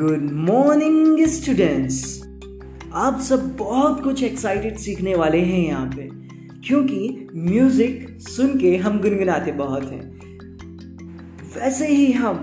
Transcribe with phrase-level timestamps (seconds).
[0.00, 1.96] Good morning students
[2.94, 6.02] आप सब बहुत कुछ एक्साइटेड सीखने वाले हैं यहाँ पे,
[6.66, 10.00] क्योंकि म्यूज़िक सुन के हम गुनगुनाते बहुत हैं।
[11.56, 12.36] वैसे ही हम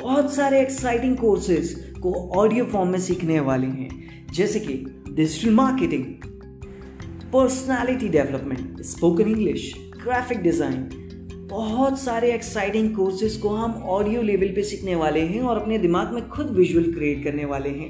[0.00, 3.90] बहुत सारे एक्साइटिंग कोर्सेज को ऑडियो फॉर्म में सीखने वाले हैं,
[4.32, 6.04] जैसे कि digital marketing
[7.32, 9.72] personality development spoken English
[10.04, 10.88] graphic design
[11.48, 16.12] बहुत सारे एक्साइटिंग कोर्सेज को हम ऑडियो लेवल पे सीखने वाले हैं और अपने दिमाग
[16.12, 17.88] में खुद विजुअल क्रिएट करने वाले हैं।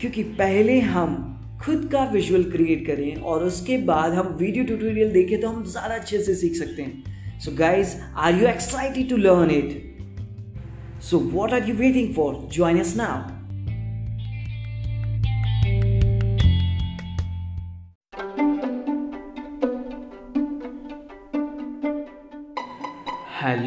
[0.00, 1.16] क्योंकि पहले हम
[1.64, 5.94] खुद का विजुअल क्रिएट करें और उसके बाद हम वीडियो ट्यूटोरियल देखें तो हम ज़्यादा
[5.94, 11.52] अच्छे से सीख सकते हैं। So guys are you excited to learn it so what
[11.52, 13.37] are you waiting for join us now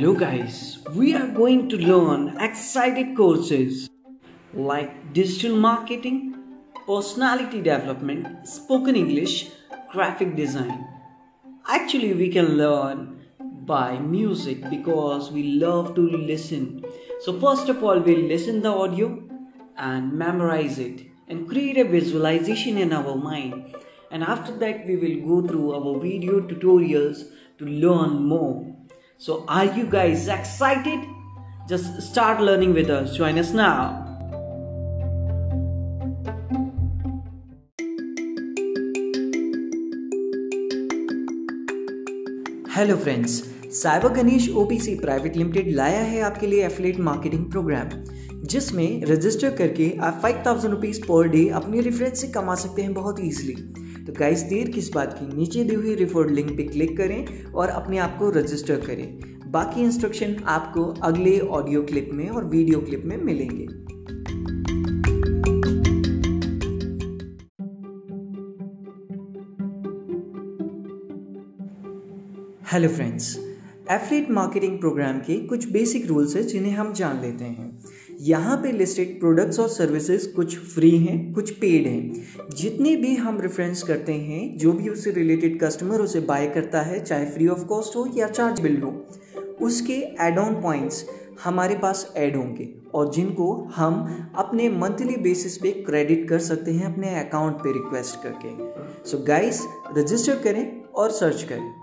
[0.02, 3.88] Hello guys, we are going to learn excited courses
[4.52, 6.34] like digital marketing,
[6.88, 9.52] personality development, spoken English,
[9.92, 10.88] graphic design.
[11.68, 16.84] Actually, we can learn by music because we love to listen.
[17.20, 19.24] So, first of all, we'll listen the audio
[19.78, 23.76] and memorize it and create a visualization in our mind.
[24.10, 27.26] And after that, we will go through our video tutorials
[27.60, 28.81] to learn more.
[29.22, 31.02] So, are you guys excited?
[31.70, 33.16] Just start learning with us.
[33.16, 34.08] Join us now.
[42.76, 43.32] Hello friends
[43.82, 47.90] cyber Ganesh OPC private limited लाया है आपके लिए affiliate marketing program
[48.46, 52.94] जिसमें register करके आप five thousand rupees per day अपने reference से कमा सकते हैं
[52.94, 53.56] बहुत ईजिली
[54.02, 55.38] तो गाइस देर किस बात की?
[55.38, 59.20] नीचे दी हुई रिफर्ड लिंक पे क्लिक करें और अपने आप को रजिस्टर करें।
[59.52, 63.68] बाकी इंस्ट्रक्शन आपको अगले ऑडियो क्लिप में और वीडियो क्लिप में मिलेंगे।
[72.74, 73.38] Hello friends
[73.92, 77.71] affiliate marketing program के कुछ बेसिक रूल्स हैं जिन्हें हम जान लेते हैं।
[78.22, 83.42] यहाँ पे लिस्टेड प्रोडक्ट्स और सर्विसेज़ कुछ फ्री हैं, कुछ पेड हैं। जितने भी हम
[83.42, 87.66] रेफरेंस करते हैं, जो भी उससे रिलेटेड कस्टमर उसे बाय करता है, चाहे फ्री ऑफ़
[87.66, 89.08] कॉस्ट हो या चार्ज बिल हो,
[89.62, 91.06] उसके एड ऑन पॉइंट्स
[91.44, 96.94] हमारे पास ऐड होंगे और जिनको हम अपने मंथली बेसिस पे क्रेडिट कर सकते हैं
[96.94, 99.68] अपने अकाउंट पे रिक्वेस्ट करके। सो गाइस
[99.98, 101.81] रजिस्टर करें और सर्च करें।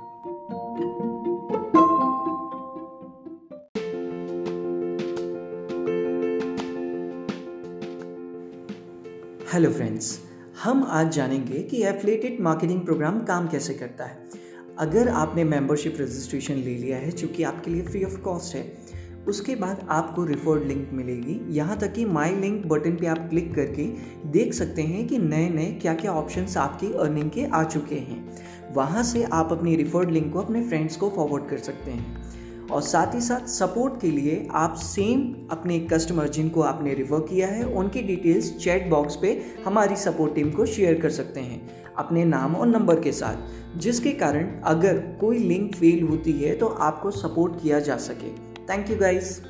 [9.59, 10.19] हेलो फ्रेंड्स
[10.65, 14.19] हम आज जानेंगे कि एफलेटेड मार्केटिंग प्रोग्राम काम कैसे करता है।
[14.79, 18.73] अगर आपने मेंबरशिप रजिस्ट्रेशन ले लिया है, चूँकि आपके लिए फ्री ऑफ़ कॉस्ट है,
[19.29, 23.55] उसके बाद आपको रिफर्ड लिंक मिलेगी। यहाँ तक कि माई लिंक बटन पे आप क्लिक
[23.55, 23.87] करके
[24.31, 28.75] देख सकते हैं कि नए नए क्या क्या ऑप्शंस आपकी अर्निंग के आ चुके हैं।
[28.75, 32.23] वहाँ से आप अपनी रिफर्ड लिंक को अपने फ्रेंड्स को फॉरवर्ड कर सकते हैं।
[32.71, 37.49] और साथ ही साथ सपोर्ट के लिए आप सेम अपने कस्टमर जिनको आपने रिफर किया
[37.49, 39.31] है, उनकी डिटेल्स चैट बॉक्स पे
[39.65, 41.61] हमारी सपोर्ट टीम को शेयर कर सकते हैं
[41.99, 46.67] अपने नाम और नंबर के साथ, जिसके कारण अगर कोई लिंक फेल होती है तो
[46.67, 48.33] आपको सपोर्ट किया जा सके।
[48.65, 49.41] Thank you guys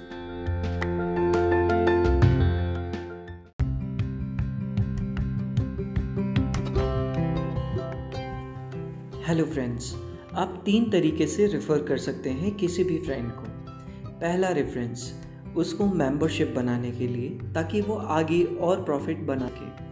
[9.29, 9.95] hello friends
[10.39, 13.45] आप तीन तरीके से रेफ़र कर सकते हैं किसी भी फ्रेंड को।
[14.11, 15.25] पहला रेफरेंस
[15.57, 19.89] उसको मेंबरशिप बनाने के लिए, ताकि वो आगे और प्रॉफिट बना के।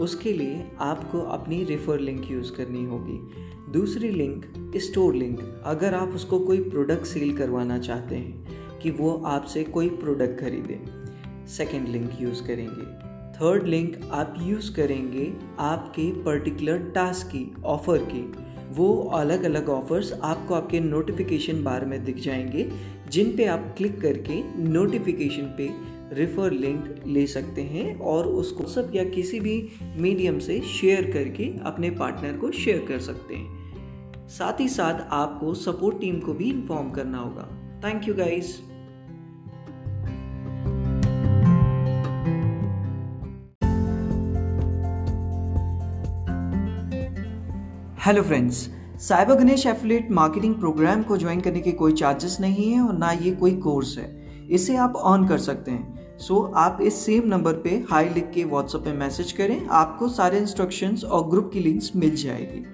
[0.00, 3.18] उसके लिए आपको अपनी रेफर लिंक यूज़ करनी होगी।
[3.72, 8.46] दूसरी लिंक स्टोर लिंक अगर आप उसको कोई प्रोडक्ट सेल करवाना चाहते हैं,
[8.78, 10.80] कि वो आपसे कोई प्रोडक्ट खरीदे।
[11.46, 18.49] सेकेंड लिंक यूज़ करेंगे। थर्ड लिंक आप यूज़ करेंगे आपके पर्टिकुलर टास्क की ऑफ़र की।
[18.70, 22.72] वो अलग अलग ऑफर्स आपको आपके नोटिफिकेशन बार में दिख जाएँगे,
[23.10, 25.70] जिन पे आप क्लिक करके नोटिफिकेशन पे
[26.14, 31.52] रेफर लिंक ले सकते हैं और उसको सब या किसी भी मीडियम से शेयर करके
[31.62, 36.50] अपने पार्टनर को शेयर कर सकते हैं। साथ ही साथ आपको सपोर्ट टीम को भी
[36.50, 37.48] इन्फॉर्म करना होगा।
[37.84, 38.69] Thank you guys
[48.06, 48.56] hello friends
[48.98, 53.10] cyber Ganesh affiliate marketing program को ज्वाइन करने के कोई चार्जेस नहीं है और ना
[53.12, 54.06] ये कोई कोर्स है।
[54.50, 58.30] इसे आप ऑन कर सकते हैं। सो so, आप इस सेम नंबर पे हाई लिख
[58.34, 62.64] के व्हाट्सएप पे मैसेज करें आपको सारे इंस्ट्रक्शंस और ग्रुप की लिंक्स मिल जाएगी।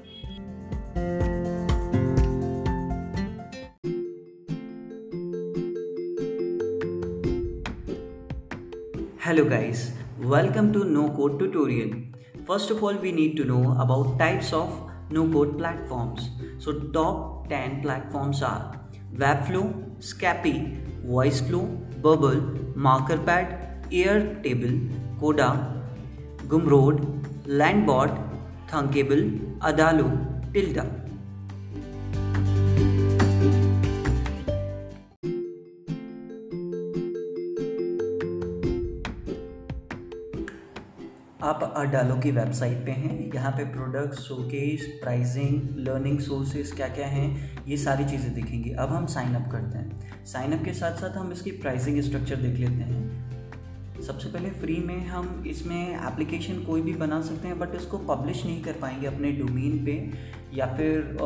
[9.26, 9.92] Hello guys
[10.30, 11.90] Welcome to No Code tutorial.
[12.46, 16.30] First of all, we need to know about types of no code platforms.
[16.58, 18.78] So, top 10 platforms are
[19.14, 19.66] Webflow,
[19.98, 20.56] Scapy,
[21.06, 22.40] VoiceFlow, Bubble,
[22.76, 25.82] MarkerPad, Airtable, Coda,
[26.48, 26.98] Gumroad,
[27.46, 28.12] Landbot,
[28.68, 31.05] Thunkable, Adalo, Tilda.
[41.46, 47.06] आप अडालो की website पे हैं। यहाँ पे product showcase pricing learning sources क्या क्या
[47.06, 47.28] हैं,
[47.66, 51.16] ये सारी चीज़ें दिखेंगी। अब हम साइन अप करते हैं। साइन अप के साथ साथ
[51.16, 56.82] हम इसकी प्राइसिंग स्ट्रक्चर देख लेते हैं। सबसे पहले फ्री में हम इसमें एप्लीकेशन कोई
[56.82, 59.94] भी बना सकते हैं बट इसको पब्लिश नहीं कर पाएँगे अपने डोमेन पे,
[60.54, 61.16] या फिर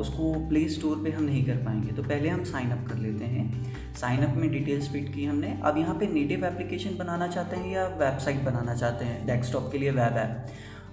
[0.00, 3.24] उसको प्ले स्टोर पे हम नहीं कर पाएँगे। तो पहले हम साइन अप कर लेते
[3.26, 7.56] हैं। साइन अप में डिटेल्स फिट की हमने। अब यहाँ पे नेटिव एप्लीकेशन बनाना चाहते
[7.56, 9.26] हैं या वेबसाइट बनाना चाहते हैं?
[9.26, 10.46] डेस्कटॉप के लिए वेब ऐप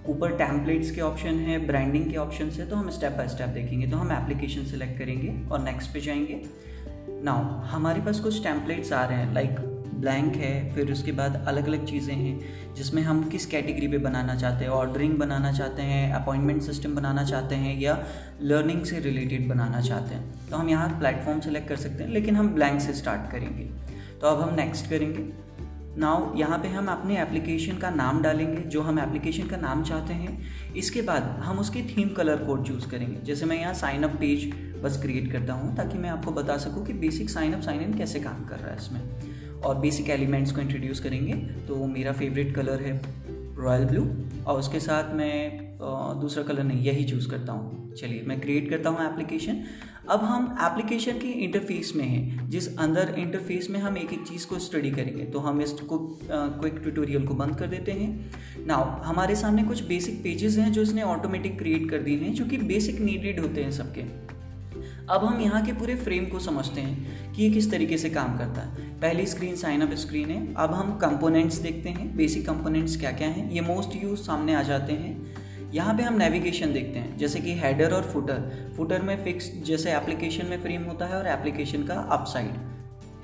[0.06, 3.86] ऊपर टैम्पलेट्स के ऑप्शन है ब्रांडिंग के ऑप्शन है तो हम स्टेप बाय स्टेप देखेंगे।
[3.86, 6.42] तो हम एप्लीकेशन सेलेक्ट करेंगे और नेक्स्ट पे जाएँगे।
[7.24, 11.66] नाउ हमारे पास कुछ टैम्पलेट्स आ रहे हैं लाइक ब्लैंक है, फिर उसके बाद अलग
[11.66, 16.12] अलग चीज़ें हैं, जिसमें हम किस कैटेगरी पे बनाना चाहते हैं ऑर्डरिंग बनाना चाहते हैं
[16.12, 17.98] अपॉइंटमेंट सिस्टम बनाना चाहते हैं, या
[18.42, 22.36] लर्निंग से रिलेटेड बनाना चाहते हैं। तो हम यहाँ प्लेटफॉर्म सेलेक्ट कर सकते हैं, लेकिन
[22.36, 23.64] हम ब्लैंक से स्टार्ट करेंगे।
[24.20, 25.32] तो अब हम नेक्स्ट करेंगे।
[25.98, 30.14] नाउ यहाँ पे हम अपने एप्लीकेशन का नाम डालेंगे, जो हम एप्लीकेशन का नाम चाहते
[30.14, 34.16] हैं। इसके बाद हम उसकी थीम कलर कोड चूज़ करेंगे। जैसे मैं यहाँ साइन अप
[34.20, 34.50] पेज
[34.82, 37.94] बस क्रिएट करता हूँ, ताकि मैं आपको बता सकूँ कि basic sign up sign in
[37.94, 39.33] कैसे काम कर रहा है इसमें।
[39.64, 41.34] और बेसिक एलिमेंट्स को इंट्रोड्यूस करेंगे
[41.66, 43.00] तो मेरा फेवरेट कलर है
[43.56, 44.04] रॉयल ब्लू
[44.44, 45.62] और उसके साथ मैं
[46.20, 49.62] दूसरा कलर नहीं, यही चूज़ करता हूँ। चलिए, मैं क्रिएट करता हूँ एप्लीकेशन
[50.10, 54.46] अब हम एप्लीकेशन के इंटरफेस में हैं, जिस अंदर इंटरफेस में हम एक एक चीज़
[54.46, 55.98] को स्टडी करेंगे तो हम इसको
[56.30, 60.82] क्विक ट्यूटोरियल को बंद कर देते हैं। नाउ हमारे सामने कुछ बेसिक पेजेस हैं जो
[60.82, 64.02] इसने ऑटोमेटिक क्रिएट कर दिए हैं, जो कि बेसिक नीडेड होते हैं सबके।
[65.06, 68.36] अब हम यहाँ के पूरे फ्रेम को समझते हैं कि ये किस तरीके से काम
[68.38, 72.96] करता है। पहली स्क्रीन साइन अप स्क्रीन है। अब हम कंपोनेंट्स देखते हैं। बेसिक कंपोनेंट्स
[72.96, 73.50] क्या क्या हैं?
[73.50, 77.54] ये मोस्ट यूज़ सामने आ जाते हैं। यहाँ पे हम नेविगेशन देखते हैं। जैसे कि
[77.54, 81.94] हेडर और फुटर फुटर में फिक्स जैसे एप्लीकेशन में फ्रेम होता है और एप्लीकेशन का
[81.94, 82.50] अपसाइड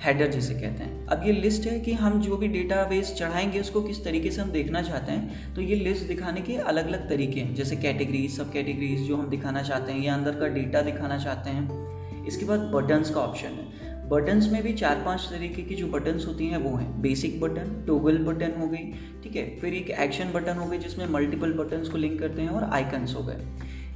[0.05, 3.83] हेडर जिसे कहते हैं। अब ये लिस्ट है कि हम जो भी डेटाबेस चढ़ाएँगे, उसको
[3.83, 7.41] किस तरीके से हम देखना चाहते हैं तो ये लिस्ट दिखाने के अलग अलग तरीके
[7.41, 11.19] हैं। जैसे कैटेगरीज सब कैटेगरीज जो हम दिखाना चाहते हैं या अंदर का डेटा दिखाना
[11.19, 15.75] चाहते हैं। इसके बाद बटन्स का ऑप्शन है। बटन्स में भी चार पाँच तरीके की
[15.75, 18.93] जो बटन्स होती हैं, वो हैं। बेसिक बटन टोगल बटन हो गई,
[19.23, 19.59] ठीक है?
[19.61, 23.15] फिर एक एक्शन बटन हो गई, जिसमें मल्टीपल बटन्स को लिंक करते हैं और आइकन्स
[23.15, 23.47] हो गए।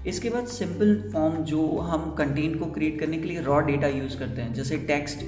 [0.07, 4.19] इसके बाद सिंपल फॉर्म जो हम कंटेंट को क्रिएट करने के लिए रॉ डेटा यूज़
[4.19, 5.19] करते हैं, जैसे टेक्स्ट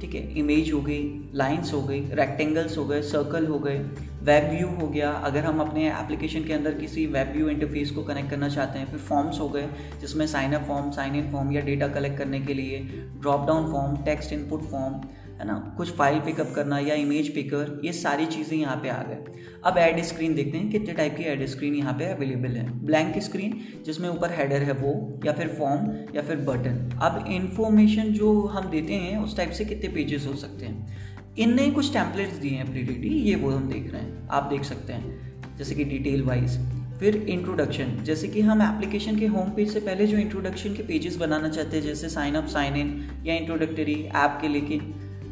[0.00, 1.02] ठीक है इमेज हो गई
[1.34, 3.78] लाइंस हो गई रेक्टेंगल्स हो गए सर्कल हो गए
[4.22, 8.02] वेब व्यू हो गया। अगर हम अपने एप्लीकेशन के अंदर किसी वेब व्यू इंटरफेस को
[8.02, 9.68] कनेक्ट करना चाहते हैं, फिर फॉर्म्स हो गए,
[10.00, 12.78] जिसमें sign up form sign in form या डेटा कलेक्ट करने के लिए
[13.20, 15.00] drop down form text input form
[15.34, 15.54] है ना?
[15.76, 19.32] कुछ फ़ाइल पिकअप करना या इमेज पिकर ये सारी चीज़ें यहाँ पे आ गए।
[19.64, 23.18] अब एड स्क्रीन देखते हैं, कितने टाइप की एड स्क्रीन यहाँ पे अवेलेबल है। ब्लैंक
[23.18, 28.40] स्क्रीन जिसमें ऊपर हेडर है वो, या फिर फॉर्म या फिर बटन अब इन्फॉर्मेशन जो
[28.46, 31.12] हम देते हैं, उस टाइप से कितने पेजेस हो सकते हैं?
[31.38, 34.92] इनने कुछ टैंपलेट्स दिए हैं प्रीडिटी ये वो हम देख रहे हैं। आप देख सकते
[34.92, 36.58] हैं, जैसे कि डिटेल वाइज
[37.00, 41.16] फिर इंट्रोडक्शन जैसे कि हम एप्लीकेशन के होम पेज से पहले जो इंट्रोडक्शन के पेजेस
[41.16, 44.78] बनाना चाहते हैं, जैसे साइन अप साइन इन या इंट्रोडक्टरी ऐप के लेके।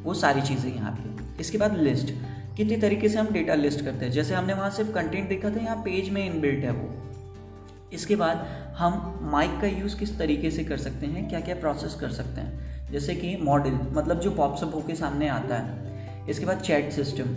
[0.03, 2.07] वो सारी चीज़ें यहाँ पे इसके बाद लिस्ट
[2.57, 5.61] कितनी तरीके से हम डेटा लिस्ट करते हैं। जैसे हमने वहाँ सिर्फ़ कंटेंट देखा था,
[5.61, 6.91] यहाँ पेज में इनबिल्ट है वो।
[7.93, 8.37] इसके बाद
[8.79, 12.41] हम माइक का यूज़ किस तरीके से कर सकते हैं क्या क्या प्रोसेस कर सकते
[12.41, 17.37] हैं। जैसे कि मॉडल मतलब जो पॉप्सअप होके सामने आता है। इसके बाद चैट सिस्टम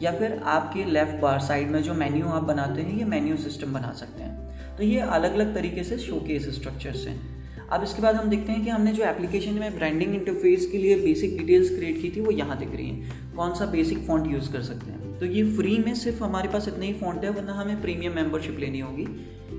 [0.00, 3.72] या फिर आपके लेफ़्ट बार साइड में जो मेन्यू आप बनाते हैं, ये मेन्यू सिस्टम
[3.72, 7.35] बना सकते हैं। तो ये अलग अलग तरीके से शो शोकेस स्ट्रक्चर्स हैं।
[7.72, 10.96] अब इसके बाद हम देखते हैं कि हमने जो एप्लीकेशन में ब्रांडिंग इंटरफेस के लिए
[10.96, 14.52] बेसिक डिटेल्स क्रिएट की थी, वो यहाँ दिख रही हैं। कौन सा बेसिक फॉन्ट यूज़
[14.52, 15.18] कर सकते हैं?
[15.18, 18.58] तो ये फ्री में सिर्फ़ हमारे पास इतने ही फॉन्ट है, वरना हमें प्रीमियम मेंबरशिप
[18.58, 19.06] लेनी होगी।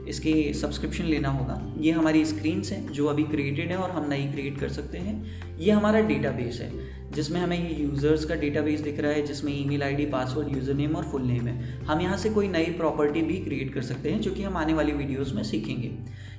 [0.10, 4.26] इसके सब्सक्रिप्शन लेना होगा। ये हमारी स्क्रीन्स हैं, जो अभी क्रिएटेड है और हम नई
[4.26, 6.72] क्रिएट कर सकते हैं। ये हमारा डेटाबेस है,
[7.12, 10.96] जिसमें हमें ये यूज़र्स का डेटाबेस दिख रहा है, जिसमें email ID password user name
[10.96, 14.22] और फुल नेम है। हम यहाँ से कोई नई प्रॉपर्टी भी क्रिएट कर सकते हैं,
[14.22, 15.92] जो कि हम आने वाली वीडियोज़ में सीखेंगे।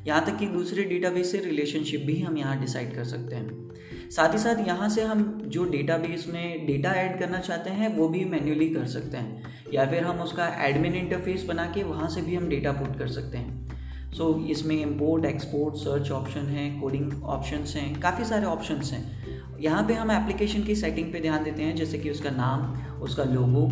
[0.06, 3.68] यहाँ तक कि दूसरे डेटाबेस से रिलेशनशिप भी हम यहाँ डिसाइड कर सकते हैं।
[4.10, 8.08] साथ ही साथ यहाँ से हम जो डेटाबेस में डेटा ऐड करना चाहते हैं वो
[8.08, 9.42] भी मैन्युअली कर सकते हैं।
[9.74, 13.08] या फिर हम उसका एडमिन इंटरफेस बना के वहाँ से भी हम डेटा पुट कर
[13.08, 13.68] सकते हैं।
[14.12, 19.58] सो so, इसमें इम्पोर्ट एक्सपोर्ट सर्च ऑप्शन है कोडिंग ऑप्शंस हैं काफ़ी सारे ऑप्शंस हैं।
[19.60, 22.60] यहाँ पे हम एप्लीकेशन की सेटिंग पे ध्यान देते हैं जैसे कि उसका नाम
[23.00, 23.66] उसका लोगो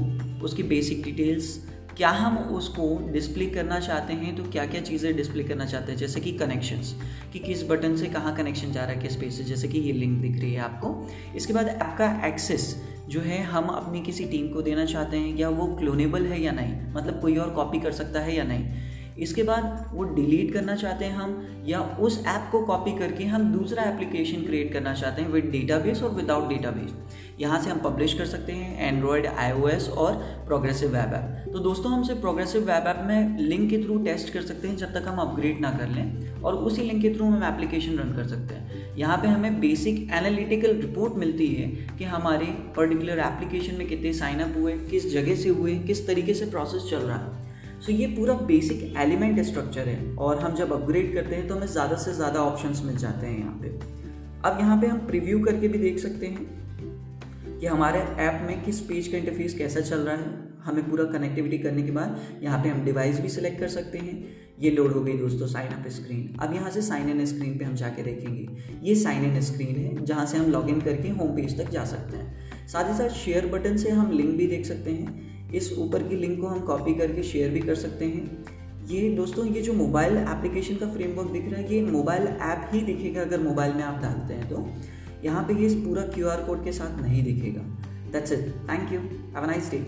[0.45, 1.57] उसकी बेसिक डिटेल्स
[1.97, 5.99] क्या हम उसको डिस्प्ले करना चाहते हैं तो क्या क्या चीज़ें डिस्प्ले करना चाहते हैं?
[5.99, 6.95] जैसे कि कनेक्शंस
[7.33, 9.45] कि किस बटन से कहाँ कनेक्शन जा रहा है, किस पेज से?
[9.45, 13.65] जैसे कि ये लिंक दिख रही है आपको। इसके बाद आपका एक्सेस जो है, हम
[13.65, 16.75] अपनी किसी टीम को देना चाहते हैं, या वो क्लोनेबल है या नहीं?
[16.93, 18.97] मतलब कोई और कॉपी कर सकता है या नहीं?
[19.19, 23.53] इसके बाद वो डिलीट करना चाहते हैं हम, या उस ऐप को कॉपी करके हम
[23.53, 26.93] दूसरा एप्लीकेशन क्रिएट करना चाहते हैं विद डेटाबेस और विदाउट डेटाबेस
[27.41, 30.15] यहाँ से हम पब्लिश कर सकते हैं एंड्रॉयड आईओएस और
[30.47, 34.33] प्रोग्रेसिव वेब ऐप तो दोस्तों हम सिर्फ़ प्रोग्रेसिव वेब ऐप में लिंक के थ्रू टेस्ट
[34.33, 37.27] कर सकते हैं जब तक हम अपग्रेड ना कर लें और उसी लिंक के थ्रू
[37.27, 42.05] हम एप्लीकेशन रन कर सकते हैं। यहाँ पे हमें बेसिक एनालिटिकल रिपोर्ट मिलती है कि
[42.07, 46.47] हमारे पर्टिकुलर एप्लीकेशन में कितने साइन अप हुए किस जगह से हुए किस तरीके से
[46.47, 47.45] प्रोसेस चल रहा है।
[47.77, 51.55] सो so, ये पूरा बेसिक एलिमेंट स्ट्रक्चर है और हम जब अपग्रेड करते हैं तो
[51.55, 53.69] हमें ज़्यादा से ज़्यादा ऑप्शंस मिल जाते हैं यहाँ पे।
[54.45, 56.55] अब यहाँ पे हम प्रीव्यू करके भी देख सकते हैं।
[57.61, 60.35] कि हमारे ऐप में किस पेज का इंटरफेस कैसा चल रहा है,
[60.65, 64.47] हमें पूरा कनेक्टिविटी करने के बाद यहाँ पे हम डिवाइस भी सिलेक्ट कर सकते हैं।
[64.61, 67.65] ये लोड हो गई दोस्तों साइन अप स्क्रीन अब यहाँ से साइन इन स्क्रीन पे
[67.65, 68.49] हम जाके देखेंगे।
[68.83, 71.85] ये साइन इन स्क्रीन है, जहाँ से हम लॉग इन करके होम पेज तक जा
[71.85, 75.73] सकते हैं। साथ ही साथ शेयर बटन से हम लिंक भी देख सकते हैं। इस
[75.79, 78.45] ऊपर की लिंक को हम कॉपी करके शेयर भी कर सकते हैं।
[78.87, 82.81] ये दोस्तों, ये जो मोबाइल एप्लीकेशन का फ्रेमवर्क दिख रहा है, ये मोबाइल ऐप ही
[82.83, 84.67] दिखेगा अगर मोबाइल में आप डालते हैं तो।
[85.25, 87.63] यहाँ पे ये पूरा क्यूआर कोड के साथ नहीं दिखेगा।
[88.13, 89.79] That's it thank you have a nice day